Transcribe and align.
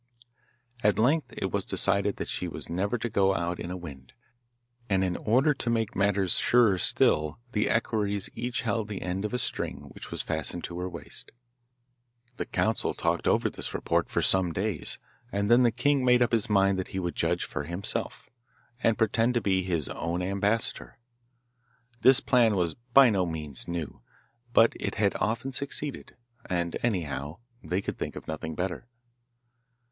At 0.81 0.97
length 0.97 1.31
it 1.37 1.51
was 1.51 1.63
decided 1.63 2.15
that 2.15 2.27
she 2.27 2.47
was 2.47 2.71
never 2.71 2.97
to 2.97 3.07
go 3.07 3.35
out 3.35 3.59
in 3.59 3.69
a 3.69 3.77
wind, 3.77 4.13
and 4.89 5.03
in 5.03 5.15
order 5.15 5.53
to 5.53 5.69
make 5.69 5.95
matters 5.95 6.39
surer 6.39 6.79
still 6.79 7.37
the 7.51 7.69
equerries 7.69 8.27
each 8.33 8.63
held 8.63 8.87
the 8.87 9.03
end 9.03 9.25
of 9.25 9.31
a 9.31 9.37
string 9.37 9.81
which 9.93 10.09
was 10.09 10.23
fastened 10.23 10.63
to 10.63 10.79
her 10.79 10.89
waist. 10.89 11.31
The 12.37 12.47
Council 12.47 12.95
talked 12.95 13.27
over 13.27 13.47
this 13.47 13.75
report 13.75 14.09
for 14.09 14.23
some 14.23 14.51
days, 14.51 14.97
and 15.31 15.51
then 15.51 15.61
the 15.61 15.69
king 15.71 16.03
made 16.03 16.23
up 16.23 16.31
his 16.31 16.49
mind 16.49 16.79
that 16.79 16.87
he 16.87 16.99
would 16.99 17.15
judge 17.15 17.43
for 17.45 17.65
himself, 17.65 18.27
and 18.81 18.97
pretend 18.97 19.35
to 19.35 19.39
be 19.41 19.61
his 19.61 19.87
own 19.87 20.23
ambassador. 20.23 20.97
This 22.01 22.19
plan 22.21 22.55
was 22.55 22.73
by 22.73 23.11
no 23.11 23.27
means 23.27 23.67
new, 23.67 24.01
but 24.51 24.73
it 24.79 24.95
had 24.95 25.15
often 25.19 25.51
succeeded, 25.51 26.15
and, 26.49 26.75
anyhow, 26.81 27.37
they 27.63 27.83
could 27.83 27.99
think 27.99 28.15
of 28.15 28.27
nothing 28.27 28.55
better. 28.55 28.87